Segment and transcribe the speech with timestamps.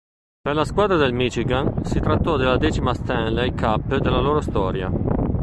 [0.41, 4.91] Per la squadra del Michigan si trattò della decima Stanley Cup della loro storia.